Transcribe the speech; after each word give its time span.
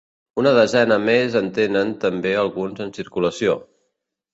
Una 0.43 0.53
desena 0.59 0.97
més 1.03 1.37
en 1.43 1.53
tenen 1.59 1.95
també 2.09 2.35
alguns 2.49 2.87
en 2.87 2.99
circulació. 3.01 3.61